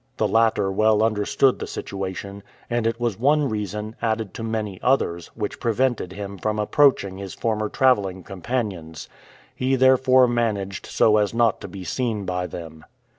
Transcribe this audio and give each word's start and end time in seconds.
The 0.17 0.27
latter 0.27 0.71
well 0.71 1.03
understood 1.03 1.59
the 1.59 1.67
situation, 1.67 2.41
and 2.71 2.87
it 2.87 2.99
was 2.99 3.19
one 3.19 3.47
reason, 3.47 3.95
added 4.01 4.33
to 4.33 4.41
many 4.41 4.79
others, 4.81 5.27
which 5.35 5.59
prevented 5.59 6.13
him 6.13 6.39
from 6.39 6.57
approaching 6.57 7.17
his 7.19 7.35
former 7.35 7.69
traveling 7.69 8.23
companions. 8.23 9.07
He 9.55 9.75
therefore 9.75 10.27
managed 10.27 10.87
so 10.87 11.17
as 11.17 11.35
not 11.35 11.61
to 11.61 11.67
be 11.67 11.83
seen 11.83 12.25
by 12.25 12.47
them. 12.47 12.83